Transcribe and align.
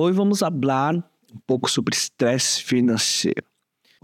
Hoje 0.00 0.16
vamos 0.16 0.38
falar 0.38 0.94
um 0.94 1.40
pouco 1.44 1.68
sobre 1.68 1.92
estresse 1.92 2.62
financeiro. 2.62 3.42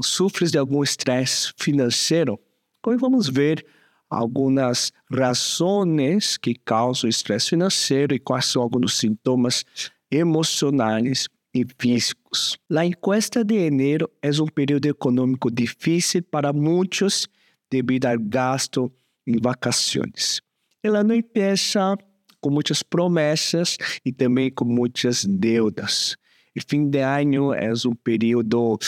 Sufres 0.03 0.51
de 0.51 0.59
algum 0.59 0.83
estresse 0.83 1.53
financeiro? 1.57 2.37
Hoje 2.85 2.99
vamos 2.99 3.29
ver 3.29 3.65
algumas 4.11 4.91
razões 5.09 6.37
que 6.37 6.57
causam 6.57 7.09
estresse 7.09 7.51
financeiro 7.51 8.13
e 8.13 8.19
quais 8.19 8.47
são 8.47 8.61
alguns 8.61 8.99
sintomas 8.99 9.65
emocionais 10.11 11.29
e 11.55 11.65
físicos. 11.79 12.59
A 12.77 12.85
encuesta 12.85 13.45
de 13.45 13.55
enero 13.55 14.11
é 14.21 14.31
um 14.31 14.47
período 14.47 14.87
econômico 14.87 15.49
difícil 15.49 16.25
para 16.25 16.53
muitos 16.53 17.29
devido 17.71 18.07
ao 18.07 18.19
gasto 18.19 18.93
em 19.25 19.37
vacações. 19.41 20.41
Ela 20.83 21.05
não 21.05 21.15
empieza 21.15 21.97
com 22.45 22.51
muitas 22.51 22.83
promessas 22.83 23.79
e 24.05 24.13
também 24.13 24.51
com 24.51 24.67
muitas 24.67 25.25
deudas. 25.25 26.15
O 26.55 26.61
fim 26.69 26.91
de 26.91 26.99
ano 26.99 27.55
é 27.55 27.73
um 27.87 27.95
período 27.95 28.79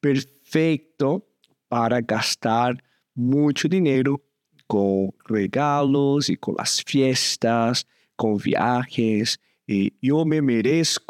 perfeito 0.00 1.20
para 1.68 2.00
gastar 2.00 2.76
muito 3.16 3.68
dinheiro 3.68 4.22
com 4.68 5.12
regalos 5.28 6.28
e 6.28 6.36
com 6.36 6.54
as 6.56 6.78
festas, 6.78 7.84
com 8.16 8.36
viagens, 8.36 9.36
e 9.68 9.92
eu 10.00 10.24
me 10.24 10.40
mereço. 10.40 11.00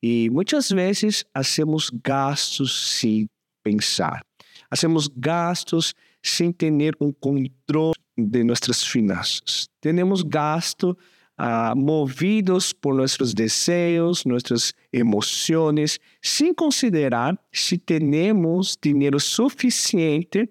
E 0.00 0.30
muitas 0.30 0.68
vezes 0.68 1.24
hacemos 1.34 1.90
gastos 2.04 2.96
sem 3.00 3.28
pensar. 3.60 4.22
Hacemos 4.70 5.08
gastos 5.08 5.94
sem 6.22 6.52
ter 6.52 6.94
um 7.00 7.10
controle 7.12 7.94
de 8.16 8.44
nossas 8.44 8.84
finanças. 8.84 9.68
Temos 9.80 10.22
gasto 10.22 10.96
uh, 11.38 11.76
movidos 11.76 12.72
por 12.72 12.94
nossos 12.94 13.34
desejos, 13.34 14.24
nossas 14.24 14.72
emoções, 14.92 15.98
sem 16.22 16.54
considerar 16.54 17.38
se 17.52 17.78
temos 17.78 18.76
dinheiro 18.80 19.18
suficiente 19.20 20.48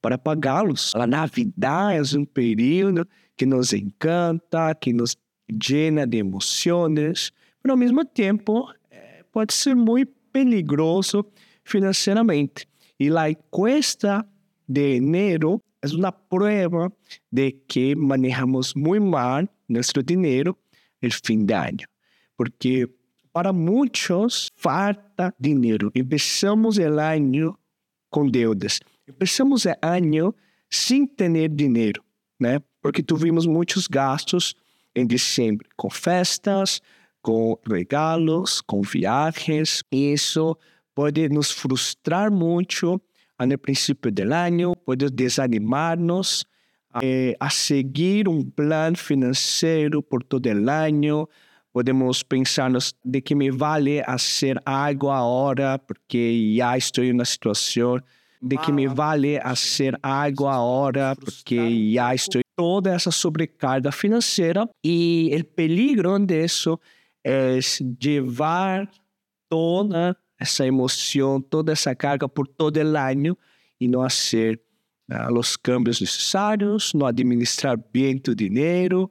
para 0.00 0.18
pagá-los. 0.18 0.94
A 0.94 1.06
Navidade 1.06 2.16
é 2.16 2.18
um 2.18 2.24
período 2.24 3.06
que 3.36 3.46
nos 3.46 3.72
encanta, 3.72 4.74
que 4.74 4.92
nos 4.92 5.16
llena 5.48 6.06
de 6.06 6.18
emoções, 6.18 7.32
mas 7.62 7.70
ao 7.70 7.76
mesmo 7.76 8.04
tempo 8.04 8.68
eh, 8.90 9.24
pode 9.32 9.54
ser 9.54 9.74
muito 9.74 10.12
peligroso 10.32 11.24
financeiramente. 11.64 12.66
E 12.98 13.10
a 13.16 13.30
encuesta 13.30 14.26
de 14.68 14.96
enero 14.96 15.60
é 15.82 15.96
uma 15.96 16.12
prova 16.12 16.92
de 17.30 17.50
que 17.66 17.96
manejamos 17.96 18.72
muito 18.74 19.04
mal 19.04 19.48
nosso 19.68 20.00
dinheiro 20.04 20.56
no 21.02 21.10
fim 21.10 21.44
de 21.44 21.54
ano. 21.54 21.78
Porque 22.36 22.88
para 23.32 23.52
muitos 23.52 24.48
falta 24.54 25.34
dinheiro. 25.40 25.90
Começamos 25.90 26.78
o 26.78 26.82
ano 27.00 27.58
com 28.10 28.28
deudas. 28.28 28.78
Começamos 29.06 29.64
o 29.64 29.70
ano 29.82 30.34
sem 30.70 31.04
ter 31.04 31.48
dinheiro, 31.48 32.02
né? 32.38 32.60
Porque 32.80 33.02
tivemos 33.02 33.44
muitos 33.46 33.88
gastos 33.88 34.54
em 34.94 35.06
dezembro, 35.06 35.68
com 35.76 35.90
festas, 35.90 36.80
com 37.20 37.58
regalos, 37.68 38.60
com 38.60 38.82
viagens. 38.82 39.82
Isso 39.90 40.56
pode 40.94 41.28
nos 41.28 41.50
frustrar 41.50 42.30
muito 42.30 43.00
no 43.46 43.58
princípio 43.58 44.10
do 44.10 44.22
ano, 44.32 44.76
pode 44.76 45.10
desanimar-nos 45.10 46.44
eh, 47.02 47.34
a 47.40 47.48
seguir 47.48 48.28
um 48.28 48.42
plano 48.42 48.96
financeiro 48.96 50.02
por 50.02 50.22
todo 50.22 50.46
o 50.46 50.70
ano. 50.70 51.28
Podemos 51.72 52.22
pensar 52.22 52.70
de 53.04 53.20
que 53.20 53.34
me 53.34 53.50
vale 53.50 54.02
fazer 54.04 54.60
algo 54.64 55.08
agora, 55.08 55.78
porque 55.78 56.54
já 56.56 56.76
estou 56.76 57.02
em 57.02 57.12
uma 57.12 57.24
situação 57.24 57.98
de 58.42 58.58
que 58.58 58.72
me 58.72 58.88
vale 58.88 59.40
fazer 59.40 59.98
algo 60.02 60.48
agora, 60.48 61.16
porque 61.16 61.92
já 61.94 62.14
estou 62.14 62.42
toda 62.56 62.90
essa 62.90 63.10
sobrecarga 63.10 63.90
financeira 63.90 64.68
e 64.84 65.30
o 65.40 65.44
peligro 65.44 66.18
disso 66.18 66.78
é 67.24 67.58
levar 68.02 68.88
toda 69.48 70.16
essa 70.42 70.66
emoção, 70.66 71.40
toda 71.40 71.72
essa 71.72 71.94
carga 71.94 72.28
por 72.28 72.46
todo 72.46 72.76
o 72.76 72.96
ano 72.96 73.38
e 73.80 73.86
não 73.86 74.02
fazer 74.02 74.60
uh, 75.10 75.38
os 75.38 75.56
câmbios 75.56 76.00
necessários, 76.00 76.92
não 76.94 77.06
administrar 77.06 77.78
bem 77.92 78.18
tu 78.18 78.34
dinheiro. 78.34 79.10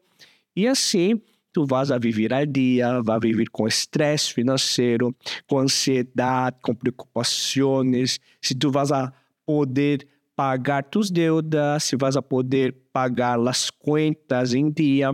E 0.56 0.68
assim 0.68 1.22
tu 1.54 1.66
vas 1.66 1.92
a 1.92 1.98
viver 1.98 2.34
ao 2.34 2.46
dia, 2.46 3.02
vai 3.02 3.20
viver 3.20 3.50
com 3.50 3.68
estresse 3.68 4.34
financeiro, 4.34 5.16
com 5.48 5.60
ansiedade, 5.60 6.58
com 6.62 6.74
preocupações, 6.74 8.20
se 8.42 8.56
tu 8.56 8.72
vas 8.72 8.92
a 8.92 9.12
poder 9.46 10.08
pagar 10.36 10.84
tus 10.84 11.12
deudas, 11.12 11.84
se 11.84 11.98
vas 11.98 12.16
a 12.16 12.22
poder 12.22 12.74
pagar 12.94 13.38
as 13.48 13.70
contas 13.70 14.54
em 14.54 14.70
dia, 14.70 15.12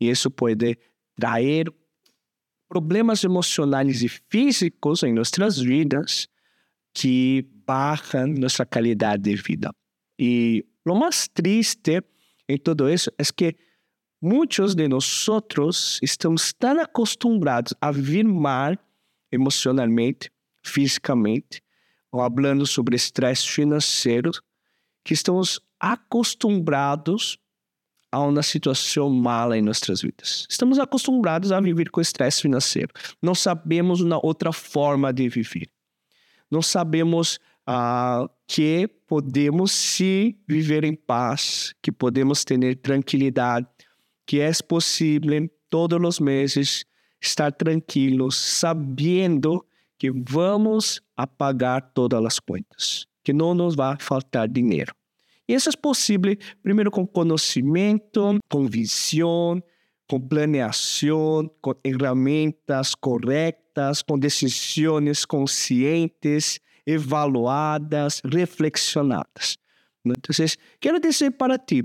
e 0.00 0.10
isso 0.10 0.30
pode 0.30 0.76
trazer 1.16 1.72
problemas 2.68 3.24
emocionais 3.24 4.02
e 4.02 4.08
físicos 4.08 5.02
em 5.02 5.12
nossas 5.12 5.58
vidas 5.58 6.28
que 6.92 7.46
baixam 7.66 8.26
nossa 8.26 8.66
qualidade 8.66 9.22
de 9.22 9.36
vida. 9.36 9.70
E 10.18 10.64
o 10.86 10.94
mais 10.94 11.28
triste 11.28 12.02
em 12.48 12.58
tudo 12.58 12.88
isso 12.88 13.10
é 13.18 13.22
que 13.24 13.56
muitos 14.20 14.74
de 14.74 14.88
nós 14.88 16.00
estamos 16.02 16.52
tão 16.52 16.80
acostumados 16.80 17.74
a 17.80 17.90
viver 17.90 18.24
mal 18.24 18.76
emocionalmente, 19.30 20.30
fisicamente, 20.62 21.62
ou 22.10 22.20
falando 22.20 22.66
sobre 22.66 22.96
estresse 22.96 23.46
financeiro, 23.46 24.30
que 25.04 25.14
estamos 25.14 25.60
acostumados 25.78 27.38
a 28.10 28.20
uma 28.20 28.42
situação 28.42 29.10
mala 29.10 29.56
em 29.56 29.62
nossas 29.62 30.02
vidas. 30.02 30.46
Estamos 30.48 30.78
acostumados 30.78 31.52
a 31.52 31.60
viver 31.60 31.90
com 31.90 32.00
estresse 32.00 32.42
financeiro. 32.42 32.88
Não 33.22 33.34
sabemos 33.34 34.00
uma 34.00 34.24
outra 34.24 34.52
forma 34.52 35.12
de 35.12 35.28
viver. 35.28 35.68
Não 36.50 36.62
sabemos 36.62 37.38
uh, 37.68 38.28
que 38.46 38.88
podemos 39.06 39.72
sim 39.72 40.34
viver 40.48 40.84
em 40.84 40.94
paz, 40.94 41.74
que 41.82 41.92
podemos 41.92 42.44
ter 42.44 42.76
tranquilidade, 42.76 43.66
que 44.26 44.40
é 44.40 44.50
possível 44.66 45.48
todos 45.68 45.98
os 46.02 46.20
meses 46.20 46.84
estar 47.20 47.52
tranquilos, 47.52 48.36
sabendo 48.36 49.64
que 49.98 50.10
vamos 50.10 51.02
a 51.16 51.26
pagar 51.26 51.90
todas 51.92 52.24
as 52.24 52.38
contas, 52.38 53.06
que 53.24 53.32
não 53.32 53.54
nos 53.54 53.74
vai 53.74 53.96
faltar 53.98 54.48
dinheiro. 54.48 54.94
E 55.48 55.54
isso 55.54 55.70
é 55.70 55.72
possível, 55.80 56.36
primeiro, 56.62 56.90
com 56.90 57.06
conhecimento, 57.06 58.38
com 58.50 58.66
visão, 58.66 59.62
com 60.06 60.20
planeação, 60.20 61.50
com 61.62 61.74
ferramentas 61.82 62.94
corretas, 62.94 64.02
com 64.02 64.18
decisões 64.18 65.24
conscientes, 65.24 66.60
evaluadas, 66.86 68.20
reflexionadas. 68.24 69.56
Então, 70.04 70.46
quero 70.80 71.00
dizer 71.00 71.30
para 71.32 71.58
ti, 71.58 71.82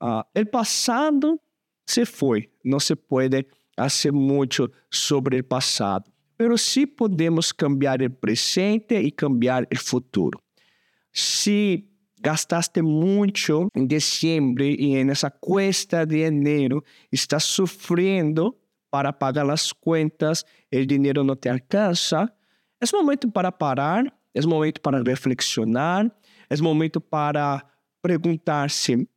o 0.00 0.46
passado 0.50 1.40
se 1.86 2.04
foi, 2.04 2.50
não 2.64 2.80
se 2.80 2.96
pode 2.96 3.46
fazer 3.76 4.12
muito 4.12 4.72
sobre 4.90 5.40
o 5.40 5.44
passado, 5.44 6.10
mas 6.38 6.62
sim 6.62 6.86
podemos 6.86 7.52
cambiar 7.52 8.00
o 8.02 8.10
presente 8.10 8.94
e 8.94 9.10
cambiar 9.10 9.64
o 9.64 9.78
futuro. 9.78 10.40
Se 11.12 11.86
gastaste 12.24 12.80
muito 12.80 13.68
em 13.76 13.86
dezembro 13.86 14.64
e 14.64 15.04
nessa 15.04 15.30
cuesta 15.30 16.06
de 16.06 16.24
janeiro, 16.24 16.82
estás 17.12 17.44
sofrendo 17.44 18.56
para 18.90 19.12
pagar 19.12 19.48
as 19.50 19.72
contas, 19.72 20.44
o 20.72 20.86
dinheiro 20.86 21.22
não 21.22 21.36
te 21.36 21.48
alcança, 21.48 22.32
é 22.80 22.96
momento 22.96 23.30
para 23.30 23.52
parar 23.52 24.04
é 24.34 24.40
momento 24.44 24.80
para 24.80 25.00
reflexionar, 25.00 26.10
é 26.50 26.56
momento 26.56 27.00
para 27.00 27.64
perguntar-se: 28.02 29.08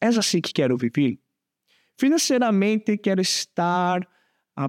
é 0.00 0.06
assim 0.08 0.40
que 0.40 0.52
quero 0.52 0.76
viver? 0.76 1.20
Financeiramente, 1.96 2.98
quero 2.98 3.20
estar 3.20 4.00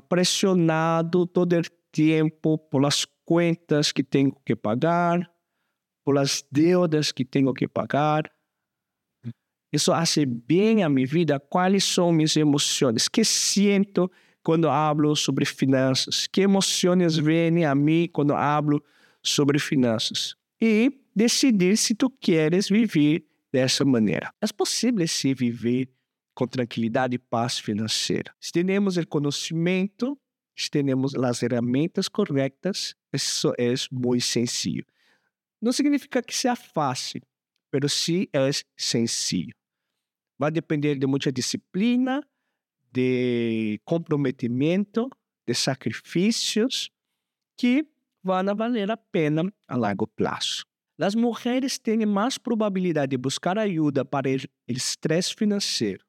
pressionado 0.07 1.25
todo 1.25 1.57
o 1.57 1.61
tempo 1.91 2.57
pelas 2.57 3.05
contas 3.25 3.91
que 3.91 4.03
tenho 4.03 4.35
que 4.45 4.55
pagar, 4.55 5.30
pelas 6.05 6.43
deudas 6.51 7.11
que 7.11 7.25
tenho 7.25 7.53
que 7.53 7.67
pagar. 7.67 8.31
Isso 9.71 9.91
faz 9.91 10.15
bem 10.25 10.83
a 10.83 10.89
minha 10.89 11.07
vida? 11.07 11.39
Quais 11.39 11.83
são 11.83 12.11
minhas 12.11 12.35
emoções? 12.35 13.07
Que 13.07 13.23
sinto 13.23 14.11
quando 14.43 14.69
hablo 14.69 15.15
sobre 15.15 15.45
finanças? 15.45 16.27
Que 16.27 16.41
emoções 16.41 17.17
vêm 17.17 17.65
a 17.65 17.73
mim 17.73 18.09
quando 18.11 18.33
hablo 18.33 18.83
sobre 19.23 19.59
finanças 19.59 20.35
e 20.61 20.91
decidir 21.15 21.77
se 21.77 21.95
tu 21.95 22.09
queres 22.09 22.69
viver 22.69 23.25
dessa 23.51 23.85
maneira. 23.85 24.33
É 24.41 24.47
possível 24.47 25.07
se 25.07 25.33
viver 25.33 25.89
com 26.33 26.47
tranquilidade 26.47 27.15
e 27.15 27.19
paz 27.19 27.59
financeira. 27.59 28.33
Se 28.39 28.51
temos 28.51 28.97
o 28.97 29.07
conhecimento, 29.07 30.17
se 30.55 30.69
temos 30.69 31.15
as 31.15 31.39
ferramentas 31.39 32.07
corretas, 32.07 32.95
isso 33.13 33.53
é 33.57 33.73
muito 33.91 34.23
sencillo. 34.23 34.85
Não 35.61 35.71
significa 35.71 36.23
que 36.23 36.35
seja 36.35 36.55
fácil, 36.55 37.21
mas 37.71 37.93
sim 37.93 38.27
é 38.33 38.49
sencillo. 38.75 39.51
Vai 40.39 40.49
depender 40.49 40.95
de 40.95 41.05
muita 41.05 41.31
disciplina, 41.31 42.21
de 42.91 43.79
comprometimento, 43.85 45.09
de 45.47 45.53
sacrifícios 45.53 46.89
que 47.57 47.85
vão 48.23 48.55
valer 48.55 48.89
a 48.89 48.97
pena 48.97 49.53
a 49.67 49.75
longo 49.77 50.07
prazo. 50.07 50.63
As 50.99 51.15
mulheres 51.15 51.79
têm 51.79 52.05
mais 52.05 52.37
probabilidade 52.37 53.11
de 53.11 53.17
buscar 53.17 53.57
ajuda 53.57 54.05
para 54.05 54.29
o 54.29 54.37
estresse 54.67 55.33
financeiro, 55.33 56.05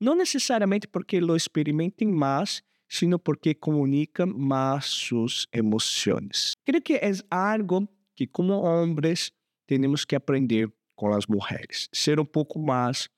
não 0.00 0.14
necessariamente 0.14 0.88
porque 0.88 1.20
lo 1.20 1.36
experimentem 1.36 2.08
mais, 2.08 2.62
sino 2.88 3.18
porque 3.18 3.54
comunicam 3.54 4.26
mais 4.26 4.86
suas 4.86 5.46
emoções. 5.52 6.54
Creio 6.64 6.82
que 6.82 6.94
é 6.94 7.12
algo 7.30 7.86
que, 8.20 8.26
como 8.26 8.52
homens, 8.52 9.32
temos 9.66 10.04
que 10.04 10.14
aprender 10.14 10.70
com 10.94 11.10
as 11.14 11.26
mulheres, 11.26 11.88
ser 11.90 12.20
um 12.20 12.24
pouco 12.24 12.58
mais 12.58 13.08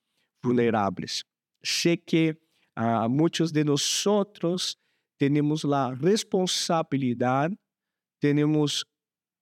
vulneráveis. 0.45 1.25
Sei 1.65 1.97
que 1.97 2.37
uh, 2.79 3.09
muitos 3.09 3.51
de 3.51 3.65
nós 3.65 4.07
temos 5.19 5.65
a 5.65 5.93
responsabilidade, 5.93 7.59
temos 8.21 8.85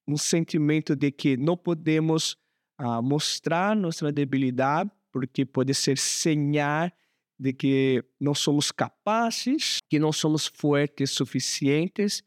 um 0.08 0.16
sentimento 0.16 0.96
de 0.96 1.12
que 1.12 1.36
não 1.36 1.58
podemos 1.58 2.38
uh, 2.80 3.02
mostrar 3.02 3.76
nossa 3.76 4.10
debilidade, 4.10 4.90
porque 5.12 5.44
pode 5.44 5.74
ser 5.74 5.98
señal 5.98 6.90
de 7.38 7.52
que 7.52 8.02
não 8.18 8.34
somos 8.34 8.72
capazes, 8.72 9.78
que 9.90 9.98
não 9.98 10.10
somos 10.10 10.46
fortes 10.46 11.10
suficientes. 11.10 12.22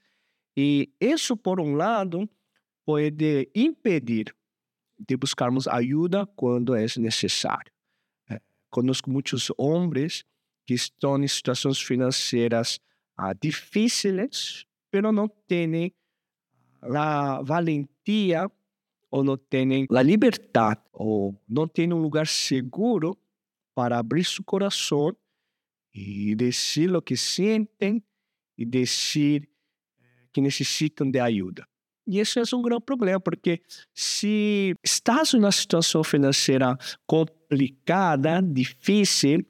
E 0.55 0.93
isso, 1.01 1.35
por 1.35 1.59
um 1.59 1.73
lado, 1.75 2.29
pode 2.85 3.49
impedir 3.55 4.35
de 4.99 5.17
buscarmos 5.17 5.67
ajuda 5.67 6.25
quando 6.25 6.75
é 6.75 6.85
necessário. 6.97 7.71
É, 8.29 8.39
conosco 8.69 9.09
muitos 9.09 9.51
homens 9.57 10.23
que 10.65 10.73
estão 10.73 11.21
em 11.21 11.27
situações 11.27 11.79
financeiras 11.79 12.79
ah, 13.17 13.33
difíceis, 13.33 14.65
mas 14.91 15.13
não 15.13 15.27
têm 15.27 15.93
a 16.81 17.41
valentia 17.41 18.49
ou 19.09 19.23
não 19.23 19.37
têm 19.37 19.85
a 19.89 20.01
liberdade 20.01 20.81
ou 20.91 21.39
não 21.47 21.67
têm 21.67 21.91
um 21.93 22.01
lugar 22.01 22.27
seguro 22.27 23.17
para 23.75 23.97
abrir 23.97 24.25
seu 24.25 24.43
coração 24.43 25.15
e 25.93 26.35
dizer 26.35 26.95
o 26.95 27.01
que 27.01 27.15
sentem 27.15 28.03
e 28.57 28.65
dizer 28.65 29.47
eh, 29.99 30.27
que 30.31 30.41
necessitam 30.41 31.09
de 31.09 31.19
ajuda. 31.19 31.67
E 32.05 32.19
isso 32.19 32.39
é 32.39 32.43
um 32.53 32.61
grande 32.61 32.83
problema, 32.83 33.19
porque 33.19 33.61
se 33.93 34.75
estás 34.83 35.33
em 35.33 35.39
uma 35.39 35.51
situação 35.51 36.03
financeira 36.03 36.77
complicada, 37.07 38.41
difícil, 38.41 39.45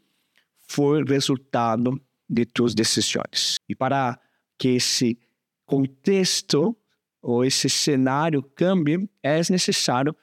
foi 0.68 1.04
resultado 1.04 2.00
de 2.30 2.46
tuas 2.46 2.76
decisões. 2.76 3.56
E 3.68 3.76
para 3.76 4.20
que 4.58 4.70
esse 4.70 5.18
contexto 5.66 6.76
ou 7.22 7.44
esse 7.44 7.70
cenário 7.70 8.44
cambie, 8.44 9.10
é 9.22 9.38
necessário 9.50 10.16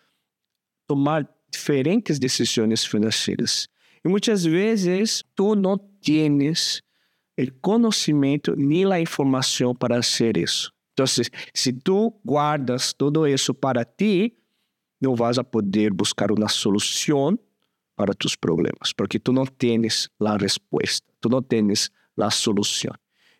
tomar 0.86 1.28
diferentes 1.50 2.18
decisões 2.18 2.84
financeiras. 2.84 3.68
E 4.04 4.08
muitas 4.08 4.44
vezes 4.44 5.22
tu 5.34 5.54
não 5.54 5.78
tens 5.78 6.82
o 7.38 7.52
conhecimento 7.60 8.54
nem 8.56 8.90
a 8.92 9.00
informação 9.00 9.74
para 9.74 10.02
fazer 10.02 10.36
isso. 10.36 10.72
Então, 11.00 11.24
se 11.54 11.72
tu 11.72 12.12
guardas 12.22 12.92
tudo 12.92 13.26
isso 13.26 13.54
para 13.54 13.86
ti, 13.86 14.36
não 15.00 15.14
vas 15.14 15.38
a 15.38 15.44
poder 15.44 15.94
buscar 15.94 16.30
uma 16.30 16.46
solução 16.46 17.38
para 17.96 18.12
tus 18.12 18.36
problemas, 18.36 18.92
porque 18.94 19.18
tu 19.18 19.32
não 19.32 19.46
tens 19.46 20.10
a 20.20 20.36
resposta, 20.36 21.06
tu 21.18 21.30
não 21.30 21.42
tens 21.42 21.90
a 22.18 22.30
solução. 22.30 22.92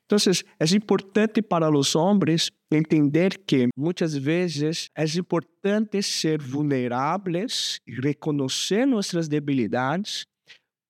Então, 0.07 0.17
é 0.59 0.75
importante 0.75 1.43
para 1.43 1.71
os 1.71 1.95
homens 1.95 2.51
entender 2.73 3.39
que 3.47 3.69
muitas 3.77 4.17
vezes 4.17 4.89
é 4.97 5.05
importante 5.19 6.03
ser 6.03 6.41
vulneráveis 6.41 7.79
e 7.87 7.93
reconhecer 7.93 8.87
nossas 8.87 9.29
debilidades 9.29 10.25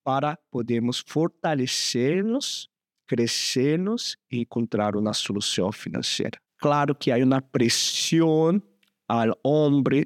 para 0.05 0.37
podermos 0.49 1.03
fortalecer-nos, 1.05 2.69
crescer-nos 3.05 4.15
e 4.31 4.39
encontrar 4.39 4.95
uma 4.95 5.13
solução 5.13 5.69
financeira. 5.71 6.40
Claro 6.61 6.93
que 6.93 7.11
há 7.11 7.17
uma 7.17 7.41
pressão 7.41 8.61
ao 9.07 9.37
homem 9.43 10.05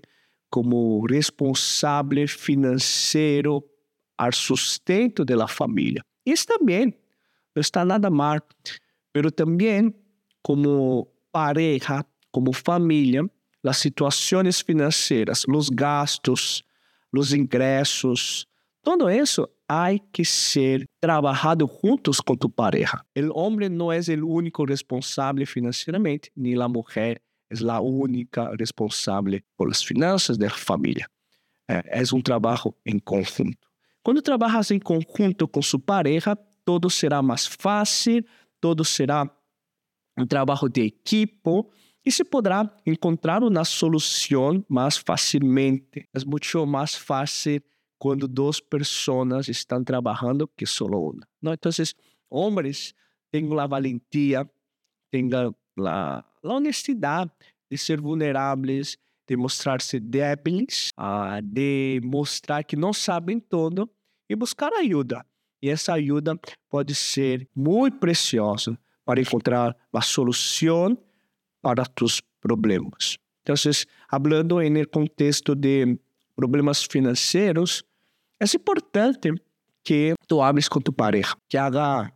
como 0.49 1.05
responsável 1.05 2.25
financeiro 2.29 3.61
ao 4.17 4.31
sustento 4.31 5.25
da 5.25 5.47
família. 5.49 6.01
Isso 6.25 6.47
também 6.47 6.97
não 7.53 7.59
está 7.59 7.83
nada 7.83 8.09
mal, 8.09 8.39
mas 9.13 9.31
também 9.35 9.93
como 10.41 11.11
pareja, 11.29 12.05
como 12.31 12.53
família, 12.53 13.29
as 13.61 13.77
situações 13.77 14.61
financeiras, 14.61 15.43
os 15.49 15.69
gastos, 15.69 16.63
os 17.11 17.33
ingressos, 17.33 18.47
tudo 18.85 19.09
isso 19.09 19.49
há 19.67 19.87
que 20.13 20.23
ser 20.23 20.87
trabalhado 21.01 21.67
juntos 21.83 22.19
com 22.21 22.37
tu 22.37 22.47
pareja. 22.47 23.01
O 23.17 23.39
homem 23.39 23.67
não 23.67 23.91
é 23.91 23.97
o 23.97 24.29
único 24.29 24.63
responsável 24.63 25.45
financeiramente, 25.47 26.31
nem 26.37 26.61
a 26.61 26.69
mulher 26.69 27.19
é 27.49 27.67
a 27.67 27.81
única 27.81 28.55
responsável 28.55 29.41
por 29.57 29.71
as 29.71 29.81
finanças 29.83 30.37
da 30.37 30.51
família. 30.51 31.07
É, 31.67 31.81
um 32.13 32.21
trabalho 32.21 32.75
em 32.85 32.99
conjunto. 32.99 33.67
Quando 34.03 34.21
trabalhas 34.21 34.69
em 34.69 34.79
conjunto 34.79 35.47
com 35.47 35.63
sua 35.63 35.79
pareja, 35.79 36.37
todo 36.63 36.87
será 36.87 37.23
mais 37.23 37.47
fácil, 37.47 38.23
todo 38.61 38.85
será 38.85 39.27
um 40.15 40.27
trabalho 40.27 40.69
de 40.69 40.81
equipe 40.81 41.49
e 42.05 42.11
se 42.11 42.23
poderá 42.23 42.71
encontrar 42.85 43.41
uma 43.41 43.65
solução 43.65 44.63
mais 44.69 44.95
facilmente. 44.95 46.07
É 46.13 46.23
muito 46.23 46.67
mais 46.67 46.93
fácil 46.93 47.63
quando 47.97 48.27
duas 48.27 48.59
pessoas 48.59 49.47
estão 49.47 49.83
trabalhando 49.83 50.47
que 50.55 50.65
só 50.65 50.85
uma. 50.85 51.27
Não? 51.41 51.53
Então, 51.53 51.71
homens 52.29 52.93
têm 53.31 53.47
a 53.59 53.67
valentia, 53.67 54.49
têm 55.11 55.29
a, 55.33 55.53
a 55.87 56.25
honestidade 56.43 57.31
de 57.69 57.77
ser 57.77 57.99
vulneráveis, 57.99 58.97
de 59.27 59.35
mostrar-se 59.35 59.99
débeis, 59.99 60.89
uh, 60.99 61.41
de 61.41 61.99
mostrar 62.03 62.63
que 62.63 62.75
não 62.75 62.93
sabem 62.93 63.39
tudo 63.39 63.89
e 64.29 64.35
buscar 64.35 64.71
ajuda. 64.73 65.25
E 65.61 65.69
essa 65.69 65.93
ajuda 65.93 66.39
pode 66.69 66.93
ser 66.93 67.47
muito 67.55 67.97
preciosa 67.97 68.77
para 69.03 69.21
encontrar 69.21 69.75
a 69.91 70.01
solução 70.01 70.97
para 71.61 71.83
os 72.03 72.21
problemas. 72.39 73.17
Então, 73.41 73.55
falando 74.09 74.61
no 74.61 74.87
contexto 74.87 75.55
de 75.55 75.97
problemas 76.35 76.83
financeiros, 76.83 77.83
é 78.39 78.45
importante 78.55 79.33
que 79.83 80.13
tu 80.27 80.41
hables 80.41 80.67
com 80.67 80.81
tu 80.81 80.91
pareja, 80.91 81.35
que 81.47 81.57
haga 81.57 82.11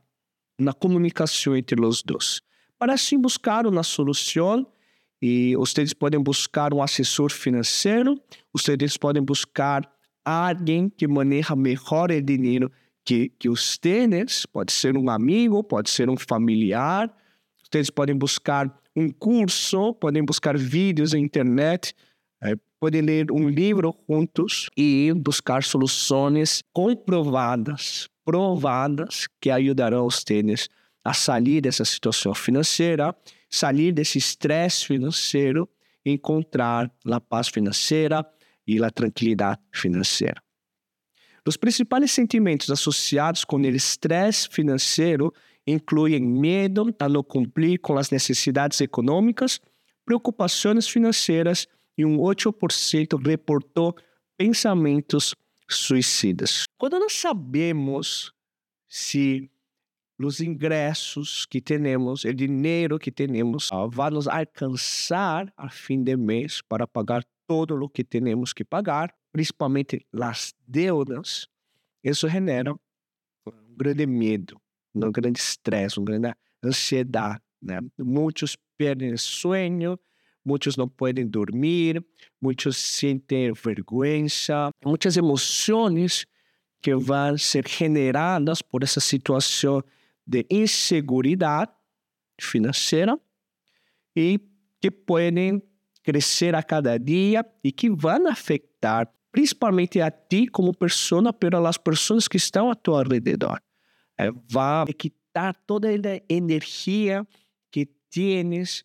uma 0.59 0.73
comunicação 0.73 1.55
entre 1.55 1.79
os 1.79 2.03
dois, 2.03 2.41
para 2.77 2.93
assim 2.93 3.19
buscar 3.19 3.65
uma 3.65 3.83
solução. 3.83 4.67
E 5.21 5.53
vocês 5.55 5.93
podem 5.93 6.21
buscar 6.21 6.73
um 6.73 6.81
assessor 6.81 7.29
financeiro, 7.31 8.15
vocês 8.53 8.95
podem 8.95 9.21
buscar 9.21 9.81
alguém 10.23 10.89
que 10.89 11.07
maneja 11.07 11.55
melhor 11.55 12.09
o 12.09 12.21
dinheiro 12.21 12.71
que, 13.03 13.29
que 13.39 13.49
vocês, 13.49 14.45
pode 14.45 14.71
ser 14.71 14.95
um 14.95 15.09
amigo, 15.09 15.63
pode 15.63 15.89
ser 15.89 16.09
um 16.09 16.15
familiar, 16.15 17.11
vocês 17.71 17.89
podem 17.89 18.15
buscar 18.15 18.71
um 18.95 19.09
curso, 19.09 19.93
podem 19.95 20.23
buscar 20.23 20.57
vídeos 20.57 21.13
na 21.13 21.19
internet, 21.19 21.93
é, 22.41 22.55
ler 23.01 23.31
um 23.31 23.49
livro 23.49 23.95
juntos 24.09 24.69
e 24.77 25.11
buscar 25.15 25.63
soluções 25.63 26.61
comprovadas, 26.73 28.07
provadas, 28.23 29.27
que 29.41 29.49
ajudarão 29.49 30.05
vocês 30.05 30.69
a 31.03 31.13
sair 31.13 31.61
dessa 31.61 31.83
situação 31.83 32.33
financeira, 32.33 33.15
sair 33.49 33.91
desse 33.91 34.17
estresse 34.17 34.85
financeiro, 34.85 35.67
encontrar 36.05 36.91
a 37.05 37.19
paz 37.19 37.47
financeira 37.47 38.25
e 38.67 38.83
a 38.83 38.89
tranquilidade 38.89 39.59
financeira. 39.73 40.41
Os 41.47 41.57
principais 41.57 42.11
sentimentos 42.11 42.69
associados 42.69 43.43
com 43.43 43.57
o 43.57 43.65
estresse 43.65 44.47
financeiro 44.49 45.33
incluem 45.65 46.19
medo 46.21 46.93
a 46.99 47.09
não 47.09 47.23
cumprir 47.23 47.79
com 47.79 47.97
as 47.97 48.11
necessidades 48.11 48.79
econômicas, 48.81 49.59
preocupações 50.05 50.87
financeiras 50.87 51.67
e 51.99 52.05
um 52.05 52.17
8% 52.17 53.21
reportou 53.21 53.93
pensamentos 54.37 55.35
suicidas. 55.69 56.63
Quando 56.77 56.97
nós 56.97 57.11
sabemos 57.11 58.31
se 58.87 59.51
os 60.17 60.39
ingressos 60.39 61.45
que 61.45 61.59
temos, 61.59 62.23
o 62.23 62.33
dinheiro 62.33 62.97
que 62.97 63.11
temos, 63.11 63.69
uh, 63.69 63.89
vai 63.89 64.11
nos 64.11 64.29
alcançar 64.29 65.51
a 65.57 65.69
fim 65.69 66.01
de 66.01 66.15
mês 66.15 66.61
para 66.61 66.87
pagar 66.87 67.25
todo 67.45 67.75
o 67.75 67.89
que 67.89 68.05
temos 68.05 68.53
que 68.53 68.63
pagar, 68.63 69.13
principalmente 69.33 70.05
as 70.13 70.53
deudas. 70.65 71.49
Isso 72.01 72.29
genera 72.29 72.73
um 73.45 73.75
grande 73.75 74.05
medo, 74.05 74.57
um 74.95 75.11
grande 75.11 75.39
estresse, 75.39 75.99
uma 75.99 76.05
grande 76.05 76.33
ansiedade. 76.63 77.41
Né? 77.61 77.81
Muitos 77.97 78.55
perdem 78.77 79.17
sonho, 79.17 79.99
muitos 80.49 80.75
não 80.75 80.89
podem 80.89 81.27
dormir, 81.27 82.03
muitos 82.41 82.75
sentem 82.75 83.53
vergonha, 83.53 84.25
muitas 84.83 85.15
emoções 85.15 86.25
que 86.81 86.95
vão 86.95 87.37
ser 87.37 87.67
generadas 87.67 88.59
por 88.59 88.81
essa 88.81 88.99
situação 88.99 89.83
de 90.25 90.47
inseguridade 90.49 91.71
financeira 92.41 93.15
e 94.15 94.39
que 94.81 94.89
podem 94.89 95.61
crescer 96.01 96.55
a 96.55 96.63
cada 96.63 96.97
dia 96.97 97.45
e 97.63 97.71
que 97.71 97.87
vão 97.91 98.27
afetar 98.27 99.07
principalmente 99.31 100.01
a 100.01 100.09
ti 100.09 100.47
como 100.47 100.73
pessoa, 100.73 101.31
pelas 101.31 101.77
pessoas 101.77 102.27
que 102.27 102.37
estão 102.37 102.71
a 102.71 102.75
teu 102.75 102.95
redor. 102.95 103.61
É, 104.17 104.31
vai 104.49 104.87
quitar 104.93 105.55
toda 105.67 105.87
a 105.89 105.93
energia 106.27 107.23
que 107.71 107.87
tienes 108.09 108.83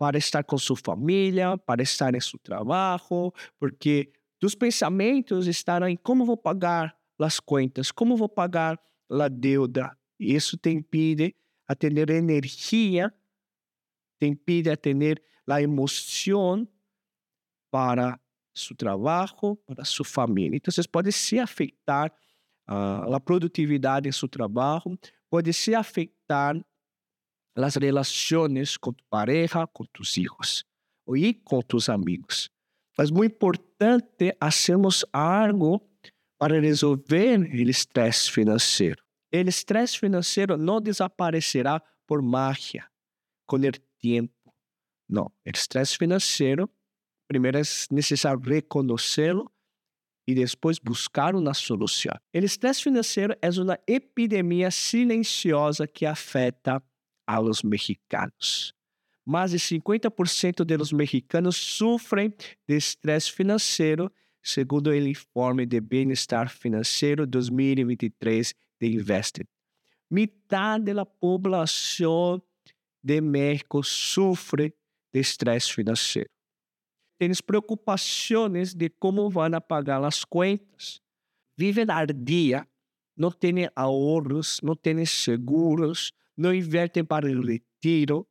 para 0.00 0.16
estar 0.16 0.42
com 0.42 0.56
sua 0.56 0.78
família, 0.78 1.58
para 1.58 1.82
estar 1.82 2.14
em 2.14 2.20
seu 2.22 2.38
trabalho, 2.38 3.30
porque 3.58 4.10
tus 4.38 4.54
pensamentos 4.54 5.46
estarão 5.46 5.86
em 5.86 5.94
como 5.94 6.24
vou 6.24 6.38
pagar 6.38 6.96
as 7.18 7.38
contas, 7.38 7.92
como 7.92 8.16
vou 8.16 8.26
pagar 8.26 8.80
a 9.10 9.28
deuda. 9.28 9.94
Isso 10.18 10.56
te 10.56 10.70
impede 10.70 11.36
a 11.68 11.74
ter 11.74 11.92
energia, 12.08 13.12
te 14.18 14.26
impede 14.26 14.70
a 14.70 14.76
ter 14.78 15.22
a 15.46 15.60
emoção 15.60 16.66
para 17.70 18.18
seu 18.54 18.74
trabalho, 18.74 19.54
para 19.66 19.84
sua 19.84 20.06
família. 20.06 20.56
Então, 20.56 20.72
pode 20.90 21.12
se 21.12 21.38
afetar 21.38 22.10
uh, 22.66 23.14
a 23.14 23.20
produtividade 23.20 24.08
em 24.08 24.12
seu 24.12 24.30
trabalho, 24.30 24.98
pode 25.28 25.52
se 25.52 25.74
afetar 25.74 26.56
as 27.56 27.76
relações 27.76 28.76
com 28.76 28.92
tu 28.92 29.04
pareja, 29.10 29.66
com 29.66 29.84
tus 29.84 30.16
hijos 30.16 30.64
e 31.08 31.34
com 31.34 31.60
tus 31.60 31.88
amigos. 31.88 32.50
Mas 32.96 33.10
muito 33.10 33.34
importante 33.34 34.36
fazermos 34.40 35.04
algo 35.12 35.80
para 36.38 36.60
resolver 36.60 37.38
o 37.38 37.70
estresse 37.70 38.30
financeiro. 38.30 39.02
O 39.32 39.36
estresse 39.36 39.98
financeiro 39.98 40.56
não 40.56 40.80
desaparecerá 40.80 41.82
por 42.06 42.22
mágica, 42.22 42.88
com 43.46 43.56
o 43.56 43.72
tempo. 44.00 44.32
Não, 45.08 45.26
o 45.26 45.50
estresse 45.54 45.96
financeiro, 45.96 46.68
primeiro 47.28 47.58
é 47.58 47.62
necessário 47.90 48.40
reconhecê-lo 48.40 49.50
e 50.26 50.34
depois 50.34 50.78
buscar 50.78 51.34
uma 51.34 51.54
solução. 51.54 52.14
O 52.34 52.38
estresse 52.38 52.82
financeiro 52.82 53.34
é 53.42 53.48
uma 53.60 53.78
epidemia 53.86 54.70
silenciosa 54.70 55.86
que 55.86 56.06
afeta 56.06 56.82
aos 57.34 57.62
mexicanos. 57.62 58.74
Mais 59.24 59.52
de 59.52 59.58
50% 59.58 60.64
dos 60.64 60.92
mexicanos 60.92 61.56
sofrem 61.56 62.34
de 62.68 62.76
estresse 62.76 63.30
financeiro, 63.30 64.10
segundo 64.42 64.88
o 64.88 64.94
informe 64.94 65.66
de 65.66 65.80
bem-estar 65.80 66.50
financeiro 66.50 67.26
2023 67.26 68.54
de 68.80 68.88
Invested. 68.88 69.48
Metade 70.10 70.92
da 70.92 71.06
população 71.06 72.42
de 73.02 73.20
México 73.20 73.82
sofre 73.84 74.74
de 75.12 75.20
estresse 75.20 75.72
financeiro. 75.72 76.28
Tem 77.18 77.30
preocupações 77.46 78.74
de 78.74 78.88
como 78.88 79.28
vão 79.28 79.50
pagar 79.68 80.02
as 80.02 80.24
contas. 80.24 81.00
Vivem 81.56 81.84
ar 81.90 82.06
dia, 82.06 82.66
não 83.16 83.30
têm 83.30 83.68
ahorros, 83.76 84.58
não 84.62 84.74
têm 84.74 85.04
seguros, 85.04 86.10
não 86.40 86.54
invertem 86.54 87.04
para 87.04 87.26
o 87.26 87.46
retiro, 87.46 88.26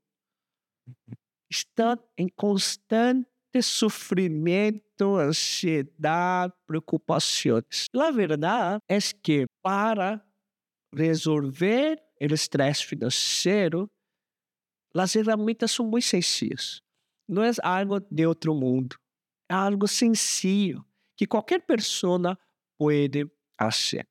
estão 1.48 1.96
em 2.18 2.28
constante 2.28 3.28
sofrimento, 3.62 5.16
ansiedade, 5.16 6.54
preocupações. 6.66 7.86
A 7.96 8.10
verdade 8.10 8.82
é 8.90 8.98
que 9.22 9.46
para 9.62 10.26
resolver 10.92 12.02
o 12.20 12.34
estresse 12.34 12.84
financeiro, 12.84 13.88
as 14.96 15.14
ferramentas 15.14 15.72
são 15.72 15.86
muito 15.86 16.06
sencillas. 16.06 16.82
Não 17.28 17.44
é 17.44 17.52
algo 17.62 18.00
de 18.10 18.26
outro 18.26 18.56
mundo. 18.56 18.98
É 19.48 19.54
algo 19.54 19.88
sencillo 19.88 20.84
que 21.16 21.28
qualquer 21.28 21.60
pessoa 21.64 22.36
pode 22.76 23.30
fazer. 23.60 24.08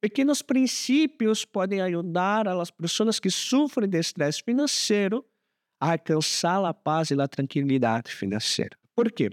Pequenos 0.00 0.42
princípios 0.42 1.44
podem 1.44 1.80
ajudar 1.80 2.46
as 2.48 2.70
pessoas 2.70 3.18
que 3.18 3.30
sofrem 3.30 3.88
de 3.88 3.98
estresse 3.98 4.42
financeiro 4.42 5.24
a 5.80 5.92
alcançar 5.92 6.64
a 6.64 6.74
paz 6.74 7.10
e 7.10 7.20
a 7.20 7.28
tranquilidade 7.28 8.12
financeira. 8.12 8.78
Por 8.94 9.10
quê? 9.10 9.30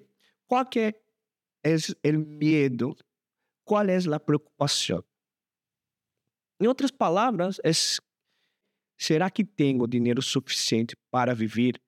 Qual 0.48 0.66
é 0.76 2.12
o 2.12 2.20
medo? 2.20 2.96
Qual 3.66 3.86
é 3.86 3.98
a 3.98 4.20
preocupação? 4.20 5.04
Em 6.62 6.68
outras 6.68 6.92
palavras, 6.92 7.60
é, 7.64 7.72
será 8.98 9.30
que 9.30 9.44
tenho 9.44 9.88
dinheiro 9.88 10.22
suficiente 10.22 10.96
para 11.12 11.34
viver 11.34 11.82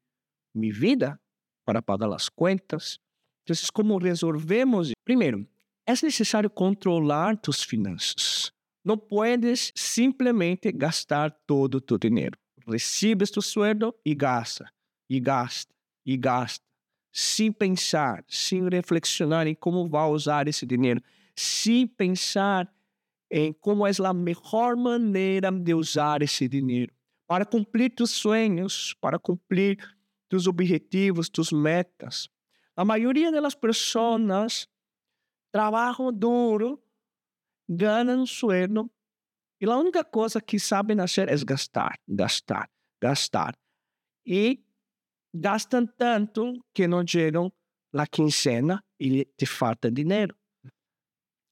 minha 0.53 0.74
vida? 0.74 1.20
Para 1.65 1.82
pagar 1.82 2.13
as 2.13 2.29
contas? 2.29 3.00
Então, 3.44 3.55
como 3.74 3.98
resolvemos? 3.98 4.91
Primeiro, 5.03 5.48
é 5.88 5.91
necessário 5.91 6.50
controlar 6.50 7.38
tus 7.38 7.63
finanças. 7.63 8.54
Não 8.86 9.00
puedes 9.00 9.74
simplesmente 9.74 10.72
gastar 10.72 11.32
todo 11.48 11.82
tu 11.82 11.98
dinheiro. 11.98 12.38
Recibes 12.68 13.32
tu 13.32 13.42
sueldo 13.42 13.96
e 14.06 14.13
gasta, 14.13 14.72
e 15.10 15.20
gasta, 15.20 15.74
e 16.06 16.15
gasta, 16.15 16.63
sem 17.12 17.51
pensar, 17.51 18.24
sem 18.27 18.70
reflexionar 18.70 19.48
em 19.48 19.56
como 19.56 19.89
vai 19.89 20.08
usar 20.08 20.48
esse 20.48 20.68
dinheiro, 20.68 21.01
sem 21.36 21.88
pensar 21.88 22.72
em 23.32 23.51
como 23.54 23.88
é 23.88 23.92
a 24.04 24.13
melhor 24.13 24.75
maneira 24.75 25.51
de 25.51 25.74
usar 25.74 26.22
esse 26.22 26.48
dinheiro 26.48 26.94
para 27.27 27.44
cumprir 27.44 27.89
tus 27.89 28.12
sonhos, 28.12 28.94
para 29.01 29.18
cumprir 29.18 29.77
tus 30.30 30.46
objetivos, 30.46 31.27
tus 31.27 31.51
metas. 31.51 32.30
A 32.75 32.86
maioria 32.86 33.32
das 33.32 33.56
pessoas 33.56 34.68
trabalham 35.51 36.13
duro 36.13 36.80
ganham 37.69 38.22
um 38.22 38.25
sueldo 38.25 38.89
e 39.60 39.65
a 39.65 39.77
única 39.77 40.03
coisa 40.03 40.41
que 40.41 40.60
sabem 40.60 40.98
fazer 40.98 41.29
é 41.29 41.36
gastar, 41.45 41.98
gastar, 42.07 42.69
gastar. 43.01 43.57
E 44.25 44.63
gastam 45.34 45.86
tanto 45.86 46.53
que 46.74 46.88
não 46.88 47.05
chegam 47.07 47.51
na 47.93 48.05
quincena 48.05 48.84
e 49.00 49.25
te 49.38 49.45
falta 49.45 49.89
dinheiro. 49.89 50.36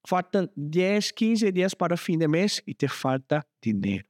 Faltam 0.05 0.50
10, 0.58 1.12
15 1.12 1.51
dias 1.51 1.74
para 1.74 1.93
o 1.93 1.98
fim 1.98 2.17
de 2.17 2.27
mês 2.27 2.62
e 2.67 2.74
te 2.74 2.88
falta 2.89 3.46
dinheiro. 3.62 4.05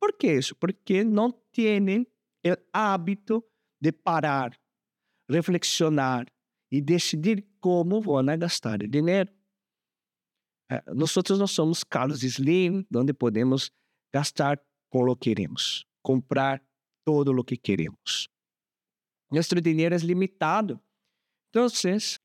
Por 0.00 0.16
que 0.16 0.32
isso? 0.32 0.54
Porque 0.54 1.02
não 1.02 1.32
têm 1.52 2.06
o 2.46 2.56
hábito 2.72 3.44
de 3.80 3.90
parar, 3.90 4.56
reflexionar 5.28 6.26
e 6.70 6.80
decidir 6.80 7.44
como 7.60 8.00
vão 8.00 8.24
gastar 8.38 8.82
o 8.82 8.88
dinheiro. 8.88 9.32
É, 10.70 10.82
nós 10.94 11.14
não 11.38 11.46
somos 11.46 11.84
Carlos 11.84 12.22
Slim, 12.22 12.86
onde 12.94 13.12
podemos 13.12 13.70
gastar 14.12 14.60
com 14.90 15.04
o 15.04 15.16
que 15.16 15.34
queremos, 15.34 15.84
comprar 16.02 16.62
todo 17.04 17.32
o 17.32 17.44
que 17.44 17.56
queremos. 17.56 18.28
Nosso 19.30 19.54
dinheiro 19.60 19.94
é 19.94 19.98
limitado. 19.98 20.80
Então, 21.50 21.66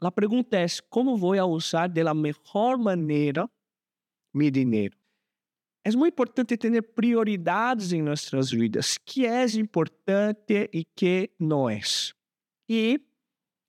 a 0.02 0.12
pergunta 0.12 0.58
é: 0.58 0.66
como 0.90 1.18
vou 1.18 1.36
usar 1.52 1.88
da 1.88 2.14
melhor 2.14 2.78
maneira 2.78 3.50
meu 4.34 4.52
dinheiro? 4.52 4.98
É 5.84 5.92
muito 5.92 6.14
importante 6.14 6.58
ter 6.58 6.82
prioridades 6.82 7.94
em 7.94 8.02
nossas 8.02 8.52
vidas, 8.52 8.98
que 8.98 9.26
é 9.26 9.46
importante 9.46 10.70
e 10.74 10.84
que 10.84 11.32
não 11.40 11.70
é. 11.70 11.80
E 12.68 13.02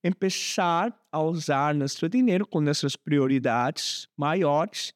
começar 0.03 0.99
a 1.13 1.21
usar 1.21 1.75
nosso 1.75 2.09
dinheiro 2.09 2.47
com 2.47 2.61
nossas 2.61 2.97
prioridades 2.97 4.09
maiores. 4.17 4.95